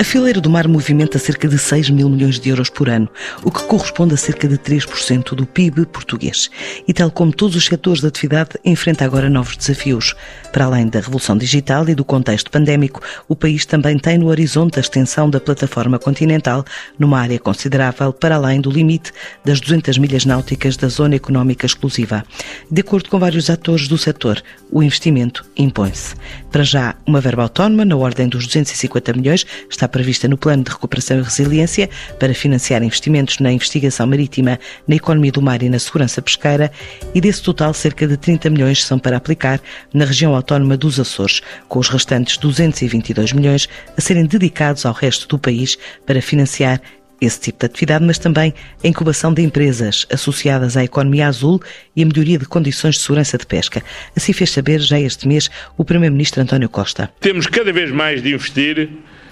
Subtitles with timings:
[0.00, 3.06] A fileira do mar movimenta cerca de 6 mil milhões de euros por ano,
[3.44, 6.50] o que corresponde a cerca de 3% do PIB português.
[6.88, 10.14] E tal como todos os setores de atividade, enfrenta agora novos desafios.
[10.50, 14.78] Para além da revolução digital e do contexto pandémico, o país também tem no horizonte
[14.78, 16.64] a extensão da plataforma continental
[16.98, 19.12] numa área considerável para além do limite
[19.44, 22.24] das 200 milhas náuticas da Zona Económica Exclusiva.
[22.70, 26.14] De acordo com vários atores do setor, o investimento impõe-se.
[26.50, 30.70] Para já, uma verba autónoma na ordem dos 250 milhões está prevista no Plano de
[30.70, 34.58] Recuperação e Resiliência para financiar investimentos na investigação marítima,
[34.88, 36.70] na economia do mar e na segurança pesqueira
[37.14, 39.60] e desse total cerca de 30 milhões são para aplicar
[39.92, 45.28] na região autónoma dos Açores, com os restantes 222 milhões a serem dedicados ao resto
[45.28, 45.76] do país
[46.06, 46.80] para financiar
[47.20, 51.60] esse tipo de atividade, mas também a incubação de empresas associadas à economia azul
[51.94, 53.82] e a melhoria de condições de segurança de pesca.
[54.16, 57.10] Assim fez saber já este mês o Primeiro-Ministro António Costa.
[57.20, 58.88] Temos cada vez mais de investir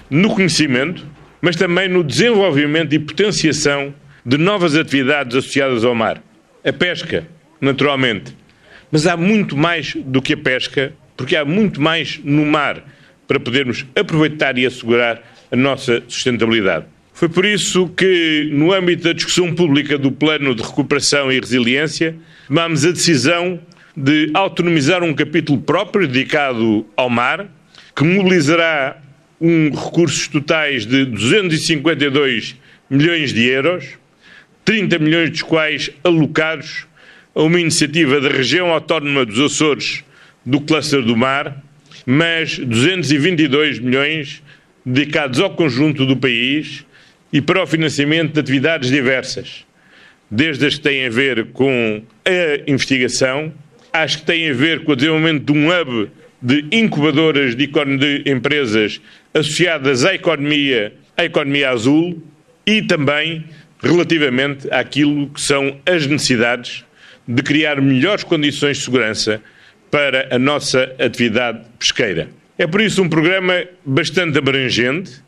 [0.09, 1.05] no conhecimento,
[1.41, 3.93] mas também no desenvolvimento e potenciação
[4.25, 6.21] de novas atividades associadas ao mar.
[6.65, 7.27] A pesca,
[7.61, 8.35] naturalmente.
[8.91, 12.83] Mas há muito mais do que a pesca, porque há muito mais no mar
[13.27, 15.21] para podermos aproveitar e assegurar
[15.51, 16.85] a nossa sustentabilidade.
[17.13, 22.15] Foi por isso que, no âmbito da discussão pública do Plano de Recuperação e Resiliência,
[22.47, 23.59] tomámos a decisão
[23.95, 27.45] de autonomizar um capítulo próprio dedicado ao mar,
[27.95, 28.97] que mobilizará
[29.39, 32.55] um recursos totais de 252
[32.89, 33.85] milhões de euros,
[34.65, 36.85] 30 milhões dos quais alocados
[37.33, 40.03] a uma iniciativa da região autónoma dos Açores
[40.45, 41.63] do Cluster do Mar,
[42.05, 44.43] mas 222 milhões
[44.85, 46.85] dedicados ao conjunto do país
[47.31, 49.65] e para o financiamento de atividades diversas,
[50.29, 53.53] desde as que têm a ver com a investigação,
[53.93, 56.09] às que têm a ver com o desenvolvimento de um hub
[56.41, 59.01] de incubadoras de, de empresas
[59.33, 62.21] associadas à economia, à economia azul
[62.65, 63.45] e também
[63.81, 66.83] relativamente àquilo que são as necessidades
[67.27, 69.41] de criar melhores condições de segurança
[69.91, 72.29] para a nossa atividade pesqueira.
[72.57, 75.21] É por isso um programa bastante abrangente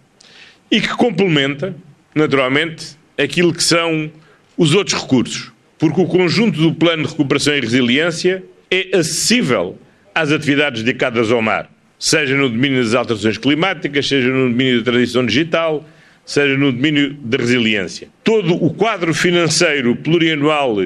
[0.70, 1.76] e que complementa,
[2.14, 4.12] naturalmente, aquilo que são
[4.58, 9.80] os outros recursos, porque o conjunto do Plano de Recuperação e Resiliência é acessível
[10.14, 11.70] às atividades dedicadas ao mar,
[12.02, 15.88] seja no domínio das alterações climáticas, seja no domínio da transição digital,
[16.26, 18.08] seja no domínio da resiliência.
[18.24, 20.78] Todo o quadro financeiro plurianual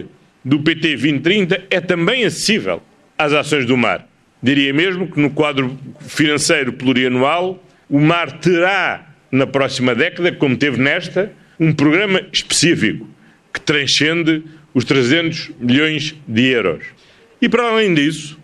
[0.44, 2.84] do PT 2030 é também acessível
[3.18, 4.06] às ações do mar.
[4.44, 10.78] Diria mesmo que no quadro financeiro plurianual o mar terá na próxima década, como teve
[10.78, 13.08] nesta, um programa específico
[13.53, 14.44] que transcende
[14.74, 16.84] os 300 milhões de euros.
[17.42, 18.38] E para além disso,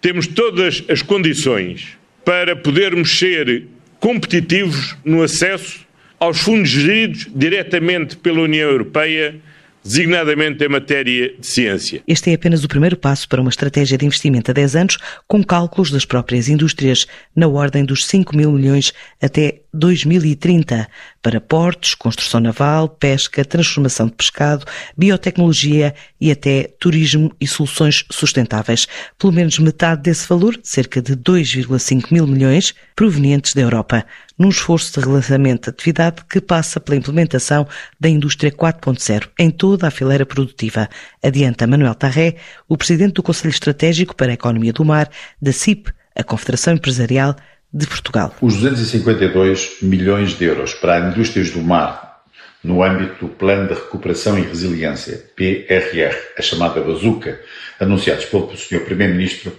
[0.00, 3.66] temos todas as condições para podermos ser
[3.98, 5.86] competitivos no acesso
[6.18, 9.40] aos fundos geridos diretamente pela União Europeia
[9.84, 12.02] designadamente em matéria de ciência.
[12.06, 15.42] Este é apenas o primeiro passo para uma estratégia de investimento a 10 anos, com
[15.42, 20.86] cálculos das próprias indústrias, na ordem dos 5 mil milhões até 2030,
[21.22, 24.66] para portos, construção naval, pesca, transformação de pescado,
[24.96, 28.86] biotecnologia e até turismo e soluções sustentáveis.
[29.18, 34.04] Pelo menos metade desse valor, cerca de 2,5 mil milhões, provenientes da Europa,
[34.38, 37.66] num esforço de relançamento de atividade que passa pela implementação
[37.98, 40.88] da indústria 4.0 em toda a fileira produtiva.
[41.22, 42.36] Adianta Manuel Tarré,
[42.68, 45.08] o presidente do Conselho Estratégico para a Economia do Mar,
[45.40, 47.36] da CIP, a Confederação Empresarial
[47.72, 48.34] de Portugal.
[48.40, 52.22] Os 252 milhões de euros para as indústrias do mar
[52.62, 57.40] no âmbito do Plano de Recuperação e Resiliência, PRR, a chamada bazuca,
[57.80, 58.84] anunciados pelo Sr.
[58.84, 59.52] Primeiro-Ministro,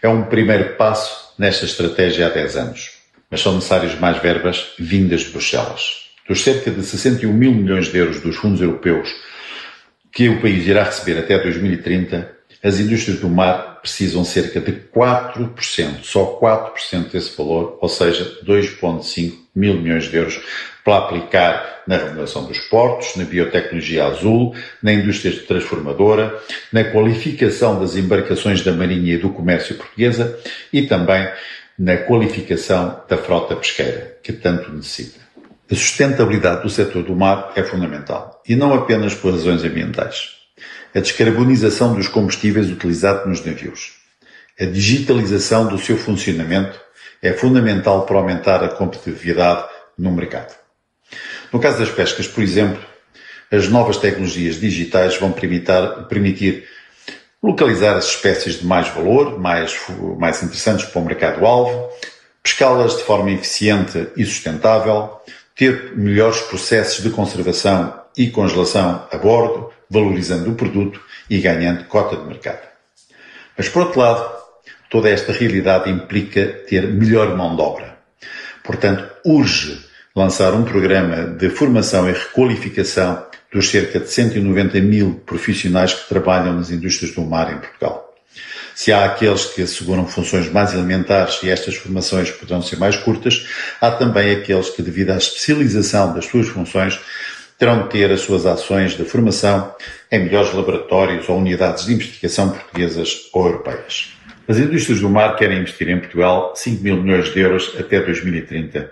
[0.00, 2.90] é um primeiro passo nesta estratégia há 10 anos.
[3.30, 6.02] Mas são necessárias mais verbas vindas de Bruxelas.
[6.28, 9.08] Dos cerca de 61 mil milhões de euros dos fundos europeus
[10.12, 12.30] que o país irá receber até 2030,
[12.62, 19.32] as indústrias do mar precisam cerca de 4%, só 4% desse valor, ou seja, 2,5
[19.54, 20.40] mil milhões de euros,
[20.84, 26.40] para aplicar na renovação dos portos, na biotecnologia azul, na indústria transformadora,
[26.72, 30.38] na qualificação das embarcações da Marinha e do Comércio Portuguesa
[30.72, 31.28] e também
[31.76, 35.20] na qualificação da frota pesqueira, que tanto necessita.
[35.70, 40.41] A sustentabilidade do setor do mar é fundamental, e não apenas por razões ambientais
[40.94, 43.92] a descarbonização dos combustíveis utilizados nos navios.
[44.60, 46.80] A digitalização do seu funcionamento
[47.22, 49.64] é fundamental para aumentar a competitividade
[49.98, 50.54] no mercado.
[51.52, 52.82] No caso das pescas, por exemplo,
[53.50, 55.68] as novas tecnologias digitais vão permitir,
[56.08, 56.68] permitir
[57.42, 59.78] localizar as espécies de mais valor, mais,
[60.18, 61.90] mais interessantes para o mercado-alvo,
[62.42, 65.20] pescá-las de forma eficiente e sustentável,
[65.54, 72.16] ter melhores processos de conservação e congelação a bordo, valorizando o produto e ganhando cota
[72.16, 72.66] de mercado.
[73.56, 74.32] Mas, por outro lado,
[74.90, 77.98] toda esta realidade implica ter melhor mão de obra.
[78.64, 79.78] Portanto, urge
[80.16, 86.54] lançar um programa de formação e requalificação dos cerca de 190 mil profissionais que trabalham
[86.54, 88.12] nas indústrias do mar em Portugal.
[88.74, 93.46] Se há aqueles que asseguram funções mais elementares e estas formações poderão ser mais curtas,
[93.80, 96.98] há também aqueles que, devido à especialização das suas funções,
[97.62, 99.72] terão de ter as suas ações de formação
[100.10, 104.14] em melhores laboratórios ou unidades de investigação portuguesas ou europeias.
[104.48, 108.90] As indústrias do mar querem investir em Portugal 5 mil milhões de euros até 2030,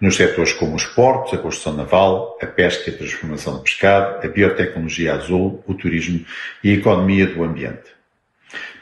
[0.00, 4.24] nos setores como os portos, a construção naval, a pesca e a transformação de pescado,
[4.24, 6.24] a biotecnologia azul, o turismo
[6.62, 7.90] e a economia do ambiente.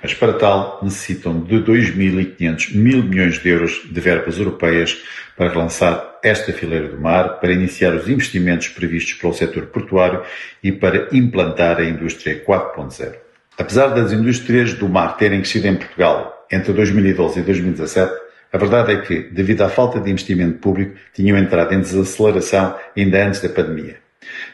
[0.03, 4.99] Mas para tal necessitam de 2.500 mil milhões de euros de verbas europeias
[5.35, 10.23] para relançar esta fileira do mar, para iniciar os investimentos previstos pelo setor portuário
[10.63, 13.15] e para implantar a indústria 4.0.
[13.59, 18.13] Apesar das indústrias do mar terem crescido em Portugal entre 2012 e 2017,
[18.53, 23.25] a verdade é que, devido à falta de investimento público, tinham entrado em desaceleração ainda
[23.25, 23.99] antes da pandemia.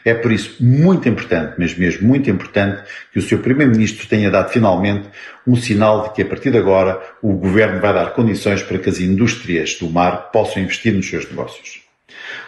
[0.05, 3.39] É por isso muito importante, mas mesmo muito importante, que o Sr.
[3.39, 5.09] Primeiro-Ministro tenha dado finalmente
[5.45, 8.89] um sinal de que a partir de agora o Governo vai dar condições para que
[8.89, 11.81] as indústrias do mar possam investir nos seus negócios.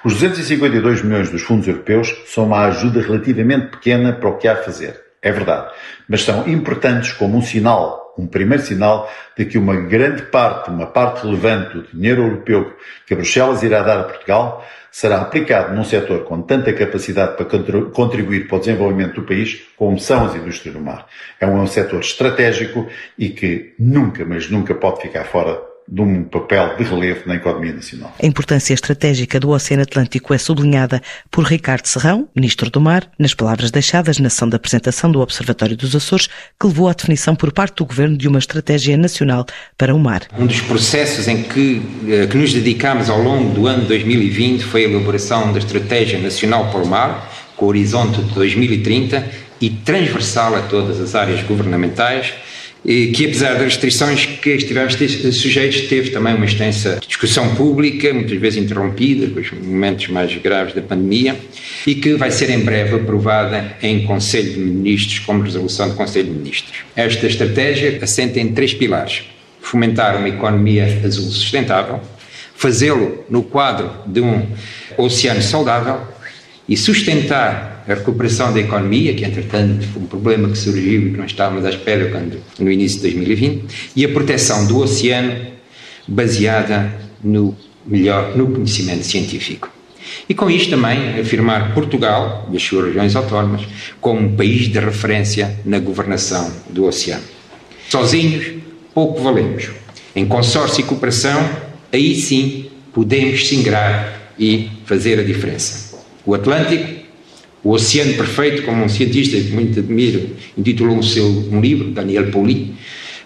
[0.04, 4.54] Os 252 milhões dos fundos europeus são uma ajuda relativamente pequena para o que há
[4.54, 5.10] a fazer.
[5.22, 5.74] É verdade.
[6.08, 10.88] Mas são importantes como um sinal, um primeiro sinal de que uma grande parte, uma
[10.88, 12.74] parte relevante do dinheiro europeu
[13.06, 17.46] que Bruxelas irá dar a Portugal será aplicado num setor com tanta capacidade para
[17.92, 21.08] contribuir para o desenvolvimento do país como são as indústrias do mar.
[21.40, 22.88] É um setor estratégico
[23.18, 27.74] e que nunca, mas nunca pode ficar fora de um papel de relevo na economia
[27.74, 28.14] nacional.
[28.22, 31.02] A importância estratégica do Oceano Atlântico é sublinhada
[31.32, 35.76] por Ricardo Serrão, Ministro do Mar, nas palavras deixadas na sessão da apresentação do Observatório
[35.76, 36.28] dos Açores,
[36.60, 40.22] que levou à definição por parte do Governo de uma estratégia nacional para o mar.
[40.38, 44.86] Um dos processos em que, eh, que nos dedicamos ao longo do ano 2020 foi
[44.86, 49.28] a elaboração da Estratégia Nacional para o Mar, com o horizonte de 2030
[49.60, 52.34] e transversal a todas as áreas governamentais,
[52.84, 54.96] que apesar das restrições que estivemos
[55.36, 60.74] sujeitos, teve também uma extensa discussão pública, muitas vezes interrompida, com os momentos mais graves
[60.74, 61.36] da pandemia,
[61.86, 66.28] e que vai ser em breve aprovada em Conselho de Ministros, como resolução do Conselho
[66.28, 66.78] de Ministros.
[66.96, 69.24] Esta estratégia assenta em três pilares.
[69.62, 72.00] Fomentar uma economia azul sustentável,
[72.56, 74.48] fazê-lo no quadro de um
[74.98, 76.00] oceano saudável
[76.70, 81.18] e sustentar a recuperação da economia, que entretanto foi um problema que surgiu e que
[81.18, 85.48] não estávamos à espera quando, no início de 2020, e a proteção do oceano
[86.08, 86.94] baseada
[87.24, 89.72] no melhor no conhecimento científico.
[90.28, 93.64] E com isto também afirmar Portugal e as suas regiões autónomas
[94.00, 97.24] como um país de referência na governação do oceano.
[97.90, 98.46] Sozinhos,
[98.94, 99.70] pouco valemos.
[100.16, 101.50] Em consórcio e cooperação,
[101.92, 105.89] aí sim podemos singrar e fazer a diferença.
[106.26, 107.00] O Atlântico
[107.64, 112.32] o Oceano Perfeito, como um cientista que muito admiro, intitulou o seu um livro, Daniel
[112.32, 112.74] Pauli,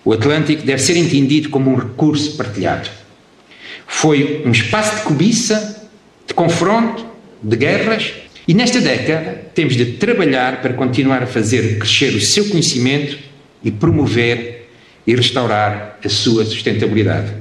[0.04, 2.90] o Atlântico deve ser entendido como um recurso partilhado.
[3.86, 5.88] Foi um espaço de cobiça,
[6.28, 7.06] de confronto,
[7.42, 8.12] de guerras,
[8.48, 13.18] e nesta década temos de trabalhar para continuar a fazer crescer o seu conhecimento
[13.64, 14.68] e promover
[15.06, 17.32] e restaurar a sua sustentabilidade.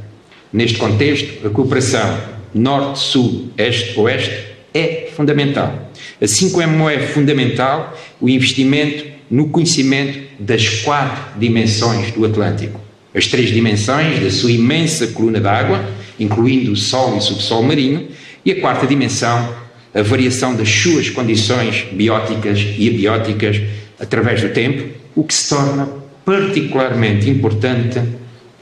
[0.52, 2.20] Neste contexto, a cooperação
[2.54, 5.92] norte-sul, este-oeste é fundamental
[6.22, 12.80] Assim como é fundamental o investimento no conhecimento das quatro dimensões do Atlântico.
[13.12, 15.84] As três dimensões da sua imensa coluna d'água,
[16.20, 18.08] incluindo o Sol e o subsolo marinho,
[18.44, 19.52] e a quarta dimensão,
[19.92, 23.60] a variação das suas condições bióticas e abióticas
[23.98, 25.88] através do tempo, o que se torna
[26.24, 28.00] particularmente importante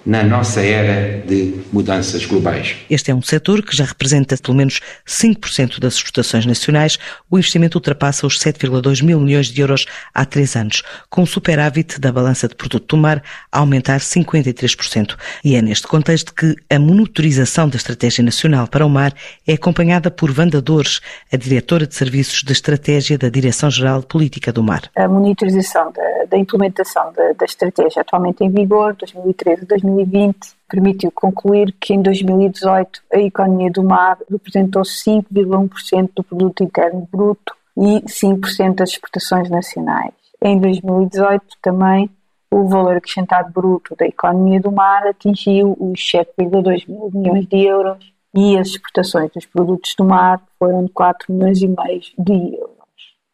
[0.04, 2.76] na nossa era de mudanças globais.
[2.88, 6.98] Este é um setor que já representa pelo menos 5% das exportações nacionais.
[7.30, 12.00] O investimento ultrapassa os 7,2 mil milhões de euros há três anos, com o superávit
[12.00, 15.16] da balança de produto do mar a aumentar 53%.
[15.44, 19.12] E é neste contexto que a monitorização da Estratégia Nacional para o Mar
[19.46, 21.00] é acompanhada por Wanda Dores,
[21.32, 24.82] a diretora de Serviços de Estratégia da Direção-Geral de Política do Mar.
[24.96, 31.74] A monitorização da, da implementação da, da estratégia atualmente em vigor, 2013-2015, 2020 permitiu concluir
[31.80, 38.74] que em 2018 a economia do mar representou 5,1% do produto interno bruto e 5%
[38.76, 40.12] das exportações nacionais.
[40.42, 42.08] Em 2018 também
[42.50, 48.12] o valor acrescentado bruto da economia do mar atingiu os 7,2 mil milhões de euros
[48.34, 52.79] e as exportações dos produtos do mar foram de 4 milhões e meio de euros.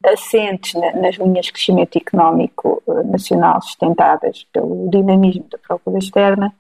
[0.05, 6.55] Assentes nas linhas de crescimento económico eh, nacional sustentadas pelo dinamismo da procura externa,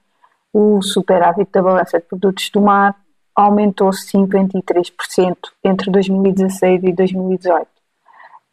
[0.53, 2.97] o superávit da balança de produtos do mar
[3.35, 7.77] aumentou 53% entre 2016 e 2018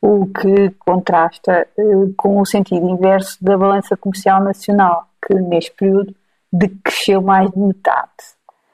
[0.04, 6.14] o que contrasta uh, com o sentido inverso da balança comercial nacional, que neste período
[6.52, 8.12] decresceu mais de metade.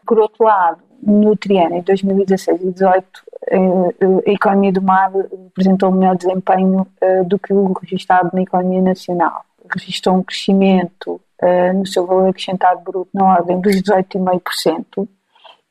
[0.08, 5.12] Por outro lado, no triênio em 2016 e 2018, uh, a economia do mar
[5.52, 6.86] apresentou um melhor desempenho
[7.26, 9.44] do que o registrado na economia nacional.
[9.72, 11.20] Registrou um crescimento
[11.76, 15.08] no seu valor acrescentado bruto na ordem dos 18,5%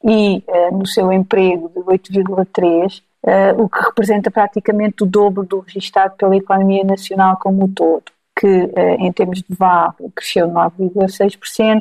[0.04, 0.42] e
[0.72, 6.36] no seu emprego de 8,3%, uh, o que representa praticamente o dobro do registado pela
[6.36, 8.04] economia nacional como um todo,
[8.38, 11.80] que em termos de VAR cresceu 9,6%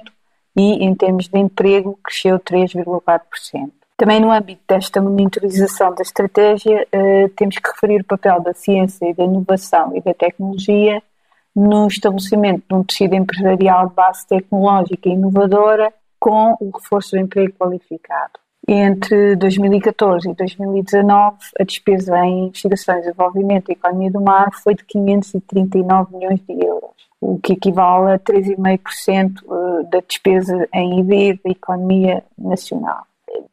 [0.55, 3.71] e em termos de emprego cresceu 3,4%.
[3.97, 9.09] Também no âmbito desta monitorização da estratégia, uh, temos que referir o papel da ciência
[9.09, 11.01] e da inovação e da tecnologia
[11.55, 17.19] no estabelecimento de um tecido empresarial de base tecnológica e inovadora com o reforço do
[17.19, 18.33] emprego qualificado.
[18.67, 24.75] Entre 2014 e 2019, a despesa em investigação e desenvolvimento e economia do mar foi
[24.75, 31.39] de 539 milhões de euros, o que equivale a 3,5% eh, da despesa em IB
[31.43, 33.07] da economia nacional.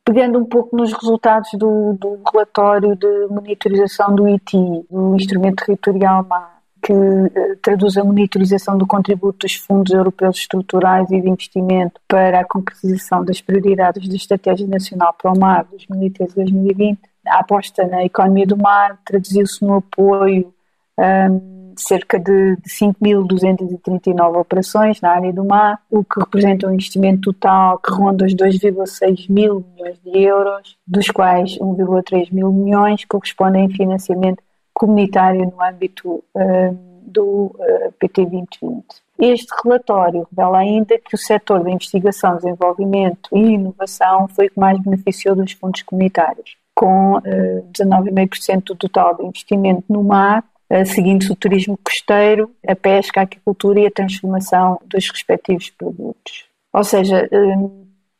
[0.04, 4.56] Pegando um pouco nos resultados do, do relatório de monitorização do IT,
[4.90, 11.10] do Instrumento Territorial Mar, que eh, traduz a monitorização do contributo dos fundos europeus estruturais
[11.10, 16.98] e de investimento para a concretização das prioridades da Estratégia Nacional para o Mar 2013-2020.
[17.26, 20.52] A aposta na economia do mar traduziu-se no apoio
[20.98, 27.32] um, cerca de, de 5.239 operações na área do mar, o que representa um investimento
[27.32, 33.66] total que ronda os 2,6 mil milhões de euros, dos quais 1,3 mil milhões correspondem
[33.66, 38.84] a financiamento comunitário no âmbito uh, do uh, PT 2020.
[39.18, 44.58] Este relatório revela ainda que o setor da investigação, desenvolvimento e inovação foi o que
[44.58, 50.44] mais beneficiou dos fundos comunitários, com uh, eh, 19,5% do total de investimento no mar,
[50.74, 56.46] uh, seguindo-se o turismo costeiro, a pesca, a agricultura e a transformação dos respectivos produtos.
[56.72, 57.28] Ou seja,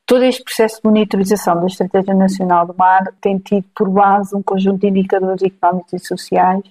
[0.06, 4.42] Todo este processo de monitorização da Estratégia Nacional do Mar tem tido por base um
[4.42, 6.62] conjunto de indicadores económicos e sociais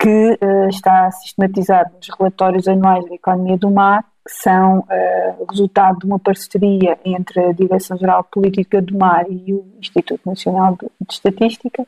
[0.00, 0.08] que
[0.42, 4.82] uh, está sistematizado nos relatórios anuais da economia do mar, que são
[5.50, 10.88] resultado de uma parceria entre a Direção-Geral Política do Mar e o Instituto Nacional de
[11.12, 11.86] Estatística,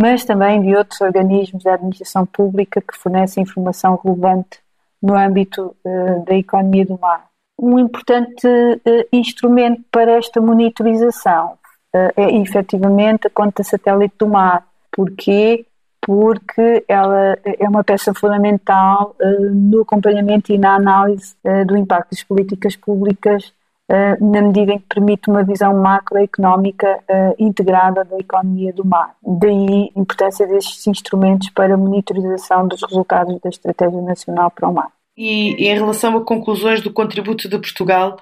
[0.00, 4.60] mas também de outros organismos da administração pública que fornecem informação relevante
[5.02, 7.30] no âmbito uh, da economia do mar
[7.60, 11.58] um importante uh, instrumento para esta monitorização
[11.94, 14.66] uh, é efetivamente a conta satélite do mar.
[14.90, 15.66] Porquê?
[16.00, 19.14] Porque ela é uma peça fundamental
[19.52, 23.52] no acompanhamento e na análise do impacto das políticas públicas
[24.20, 27.00] na medida em que permite uma visão macroeconómica
[27.38, 29.14] integrada da economia do mar.
[29.22, 34.74] Daí a importância destes instrumentos para a monitorização dos resultados da Estratégia Nacional para o
[34.74, 38.16] Mar e em relação a conclusões do contributo de Portugal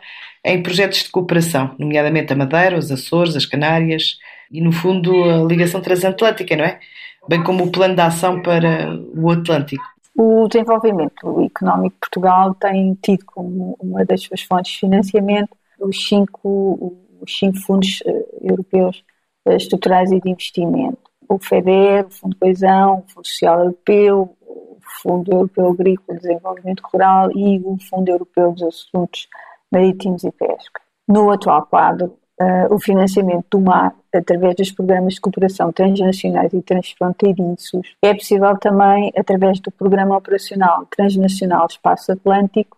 [0.45, 4.19] em projetos de cooperação, nomeadamente a Madeira, os Açores, as Canárias
[4.51, 6.81] e, no fundo, a ligação transatlântica, não é?
[7.29, 9.85] Bem como o plano de ação para o Atlântico.
[10.17, 16.09] O desenvolvimento económico de Portugal tem tido como uma das suas fontes de financiamento os
[16.09, 19.05] cinco, os cinco fundos eh, europeus
[19.47, 20.99] eh, estruturais e de investimento.
[21.29, 24.39] O FEDER, o Fundo de Coesão, o Fundo Social Europeu,
[25.03, 29.29] Fundo Europeu Agrícola de Desenvolvimento Rural e o Fundo Europeu dos Assuntos
[29.71, 30.81] Marítimos e Pesca.
[31.07, 36.63] No atual quadro, uh, o financiamento do mar, através dos programas de cooperação transnacionais e
[36.63, 42.77] transfronteiriços, é possível também através do Programa Operacional Transnacional Espaço Atlântico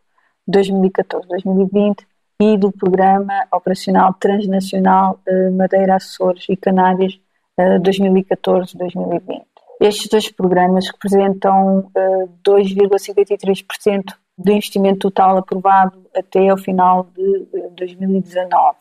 [0.51, 2.10] 2014-2020
[2.41, 7.21] e do Programa Operacional Transnacional uh, Madeira, Açores e Canárias
[7.59, 9.43] uh, 2014-2020.
[9.79, 17.47] Estes dois programas representam uh, eh, 2,53% do investimento total aprovado até ao final de
[17.77, 18.79] 2019,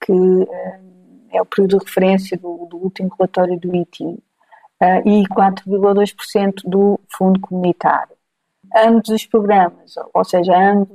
[0.00, 0.12] que
[1.32, 4.18] é o período de referência do, do último relatório do ITI,
[5.04, 8.15] e 4,2% do fundo comunitário.
[8.74, 10.88] Ambos os programas, ou seja, ambos,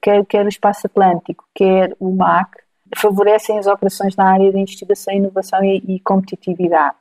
[0.00, 2.50] quer, quer o Espaço Atlântico, quer o MAC,
[2.96, 6.98] favorecem as operações na área de investigação, inovação e, e competitividade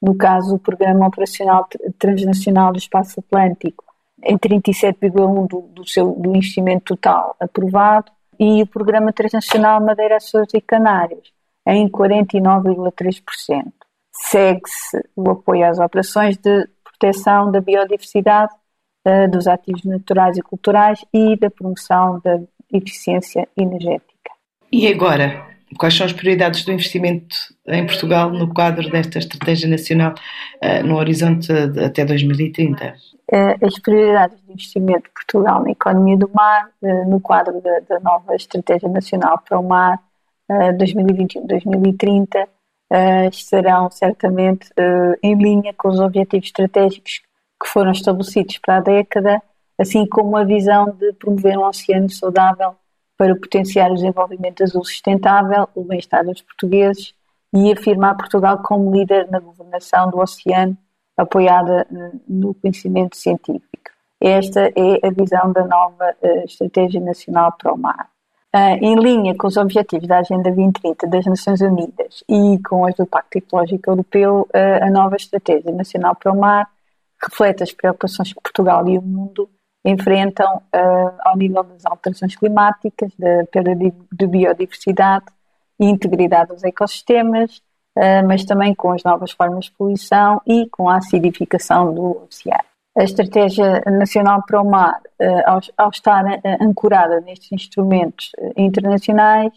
[0.00, 1.68] no caso o Programa Operacional
[1.98, 3.84] Transnacional do Espaço Atlântico,
[4.22, 10.54] em 37,1% do, do, seu, do investimento total aprovado, e o Programa Transnacional Madeira, Açores
[10.54, 11.32] e Canários,
[11.66, 13.72] em 49,3%.
[14.12, 18.52] Segue-se o apoio às operações de proteção da biodiversidade,
[19.08, 22.38] uh, dos ativos naturais e culturais e da promoção da
[22.72, 24.30] eficiência energética.
[24.70, 25.46] E agora,
[25.76, 27.36] quais são as prioridades do investimento
[27.66, 30.14] em Portugal no quadro desta estratégia nacional
[30.62, 32.94] uh, no horizonte de, até 2030?
[33.30, 37.80] Eh, as prioridades de investimento de Portugal na economia do mar, uh, no quadro da,
[37.80, 39.98] da, nova Estratégia Nacional para o Mar
[40.50, 42.46] uh, 2021-2030,
[43.30, 44.70] estarão certamente
[45.22, 47.20] em linha com os objetivos estratégicos
[47.60, 49.42] que foram estabelecidos para a década,
[49.78, 52.74] assim como a visão de promover um oceano saudável
[53.16, 57.12] para potenciar o desenvolvimento azul sustentável, o bem-estar dos portugueses
[57.52, 60.76] e afirmar Portugal como líder na governação do oceano,
[61.16, 63.90] apoiada eh, no conhecimento científico.
[64.20, 68.08] Esta é a visão da nova uh, Estratégia Nacional para o Mar.
[68.54, 72.94] Uh, em linha com os objetivos da Agenda 2030 das Nações Unidas e com as
[72.94, 76.68] do Pacto Ecológico Europeu, a nova Estratégia Nacional para o Mar
[77.22, 79.48] reflete as preocupações que Portugal e o mundo
[79.84, 85.26] enfrentam uh, ao nível das alterações climáticas, da perda de, de biodiversidade
[85.80, 87.58] e integridade dos ecossistemas,
[87.96, 92.64] uh, mas também com as novas formas de poluição e com a acidificação do oceano.
[92.96, 96.24] A Estratégia Nacional para o Mar, uh, ao, ao, estar
[96.60, 99.52] ancorada nestes instrumentos internacionais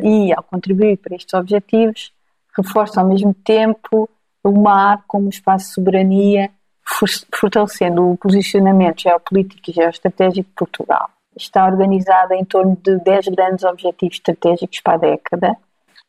[0.00, 2.12] e ao contribuir para estes objetivos,
[2.56, 4.08] reforça ao mesmo tempo
[4.44, 6.50] o mar como espaço de soberania
[6.86, 11.10] fortalecendo o posicionamento geopolítico e geoestratégico de Portugal.
[11.36, 15.56] Está organizada em torno de 10 grandes objetivos estratégicos para a década.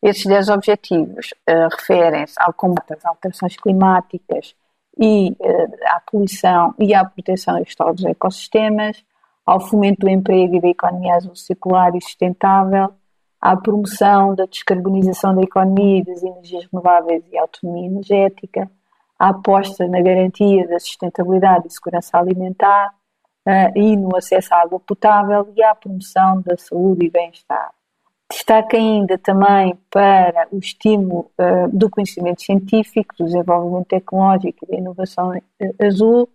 [0.02, 4.54] Esses 10 objetivos uh, referem-se ao combate às alterações climáticas
[4.96, 9.04] e uh, à poluição e à proteção e dos ecossistemas,
[9.44, 12.92] ao fomento do emprego e da economia azul circular e sustentável,
[13.40, 18.70] à promoção da descarbonização da economia e das energias renováveis e autonomia energética,
[19.18, 22.94] a aposta na garantia da sustentabilidade e segurança alimentar
[23.46, 27.72] uh, e no acesso à água potável e à promoção da saúde e bem-estar.
[28.30, 34.76] Destaca ainda também para o estímulo uh, do conhecimento científico, do desenvolvimento tecnológico e da
[34.76, 36.28] inovação uh, azul,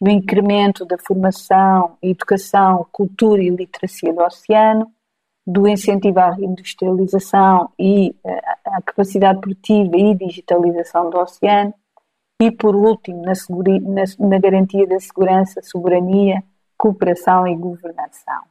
[0.00, 4.90] do incremento da formação, educação, cultura e literacia do oceano,
[5.46, 8.14] do incentivo à reindustrialização e
[8.64, 11.72] à capacidade produtiva e digitalização do oceano,
[12.40, 16.42] e, por último, na, na, na garantia da segurança, soberania,
[16.76, 18.42] cooperação e governação.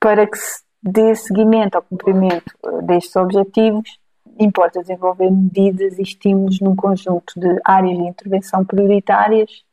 [0.00, 3.98] Para que se dê seguimento ao cumprimento eh, destes objetivos,
[4.38, 9.64] importa desenvolver medidas e estímulos num conjunto de áreas de intervenção prioritárias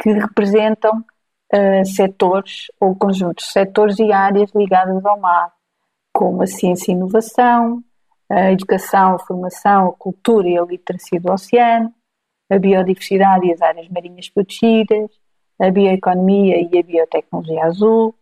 [0.00, 0.98] que representam
[1.52, 5.52] uh, setores ou conjuntos de setores e áreas ligadas ao mar,
[6.12, 7.82] como a ciência e inovação,
[8.30, 11.92] a educação, a formação, a cultura e a literacia do oceano,
[12.50, 15.10] a biodiversidade e as áreas marinhas protegidas,
[15.60, 18.14] a bioeconomia e a biotecnologia azul,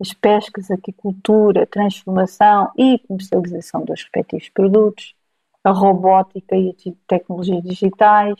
[0.00, 5.14] as pescas, a aquicultura, a transformação e comercialização dos respectivos produtos,
[5.62, 8.34] a robótica e as tecnologias digitais,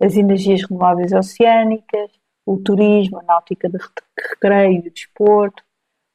[0.00, 2.10] as energias renováveis oceânicas,
[2.46, 3.78] o turismo, a náutica de
[4.18, 5.62] recreio e o desporto,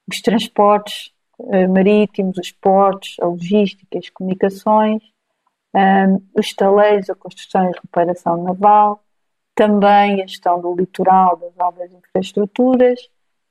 [0.10, 5.02] os transportes uh, marítimos, os portos, a logística, as comunicações,
[5.76, 9.04] um, os estaleiros, a construção e reparação naval,
[9.56, 13.00] também a gestão do litoral, das obras de infraestruturas,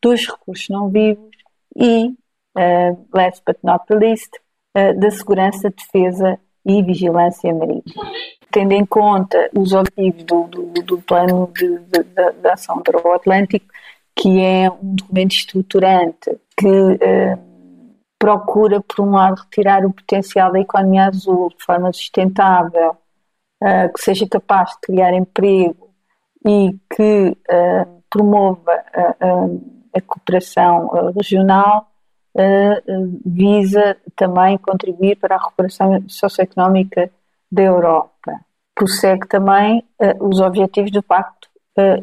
[0.01, 1.31] dos recursos não vivos
[1.77, 2.09] e,
[2.57, 4.31] uh, last but not least,
[4.77, 8.05] uh, da segurança, defesa e vigilância marítima.
[8.51, 13.07] Tendo em conta os objetivos do, do, do plano de, de, de, de ação para
[13.07, 13.67] o Atlântico,
[14.15, 17.47] que é um documento estruturante que uh,
[18.19, 22.97] procura, por um lado, retirar o potencial da economia azul de forma sustentável,
[23.63, 25.91] uh, que seja capaz de criar emprego
[26.45, 28.73] e que uh, promova
[29.95, 31.91] a cooperação regional,
[32.35, 37.11] uh, visa também contribuir para a recuperação socioeconómica
[37.51, 38.33] da Europa.
[38.75, 39.83] Prossegue também
[40.21, 41.49] os objetivos do Pacto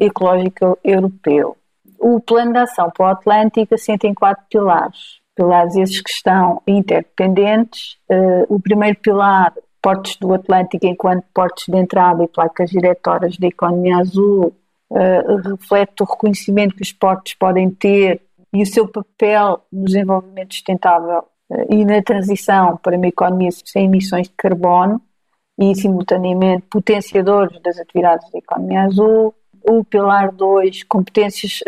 [0.00, 1.56] Ecológico Europeu.
[2.00, 6.62] O Plano de Ação para o Atlântico assenta em quatro pilares pilares esses que estão
[6.66, 7.96] interdependentes.
[8.08, 13.48] Uh, o primeiro pilar, portos do Atlântico enquanto portos de entrada e placas diretoras da
[13.48, 14.54] economia azul,
[14.90, 20.54] uh, reflete o reconhecimento que os portos podem ter e o seu papel no desenvolvimento
[20.54, 25.00] sustentável uh, e na transição para uma economia sem emissões de carbono
[25.58, 29.34] e, simultaneamente, potenciadores das atividades da economia azul.
[29.68, 31.60] o pilar 2, competências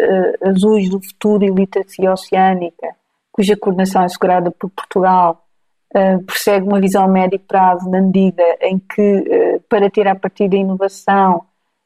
[0.42, 2.94] azuis do futuro e literacia oceânica,
[3.36, 5.46] cuja coordenação é assegurada por Portugal,
[5.94, 10.56] uh, uma visão médio prazo na medida em que, uh, para ter a partir da
[10.56, 11.44] inovação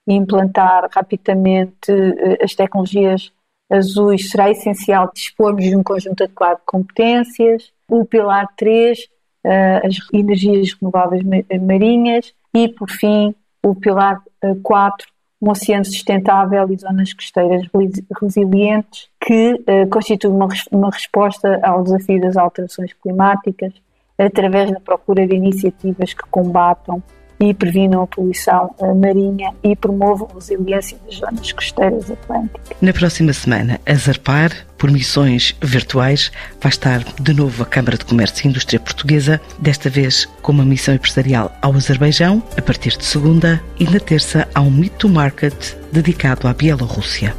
[0.08, 1.92] e implantar rapidamente
[2.42, 3.32] as tecnologias
[3.70, 7.72] azuis, será essencial dispormos de um conjunto adequado de competências.
[7.88, 8.98] O pilar 3,
[9.84, 11.22] as energias renováveis
[11.60, 12.32] marinhas.
[12.54, 14.20] E, por fim, o pilar
[14.62, 15.06] 4,
[15.40, 17.66] um oceano sustentável e zonas costeiras
[18.20, 23.72] resilientes, que uh, constitui uma, uma resposta ao desafio das alterações climáticas
[24.18, 27.02] através da procura de iniciativas que combatam
[27.40, 32.76] e previnam a poluição eh, marinha e promovam a resiliência das zonas costeiras atlânticas.
[32.80, 38.04] Na próxima semana, a Zarpar, por missões virtuais, vai estar de novo a Câmara de
[38.04, 43.04] Comércio e Indústria Portuguesa, desta vez com uma missão empresarial ao Azerbaijão, a partir de
[43.04, 47.34] segunda, e na terça há um Meet to Market dedicado à Bielorrússia.